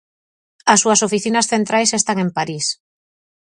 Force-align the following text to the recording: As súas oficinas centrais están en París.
As 0.73 0.79
súas 0.83 1.03
oficinas 1.07 1.49
centrais 1.53 1.95
están 1.99 2.17
en 2.25 2.29
París. 2.37 2.65